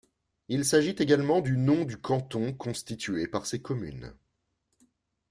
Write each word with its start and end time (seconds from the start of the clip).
Il 0.47 0.65
s'agit 0.65 0.95
également 0.97 1.41
du 1.41 1.57
nom 1.57 1.85
du 1.85 1.95
canton 1.95 2.53
constitué 2.53 3.27
par 3.27 3.45
ces 3.45 3.61
communes. 3.61 4.15